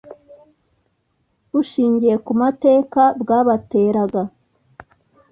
Bushingiye 1.51 2.15
ku 2.25 2.31
mateka 2.41 3.01
bwabateraga 3.21 4.21